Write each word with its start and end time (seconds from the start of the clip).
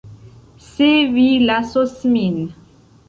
Se 0.69 0.87
vi 1.17 1.27
lasos 1.51 1.95
min. 2.17 2.41